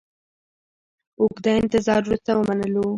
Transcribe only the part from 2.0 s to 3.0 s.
وروسته ومنلو.